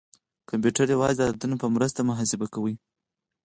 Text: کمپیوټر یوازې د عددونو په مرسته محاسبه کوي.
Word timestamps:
کمپیوټر 0.49 0.87
یوازې 0.95 1.15
د 1.17 1.21
عددونو 1.29 1.55
په 1.61 1.67
مرسته 1.75 1.99
محاسبه 2.09 2.45
کوي. 2.53 2.75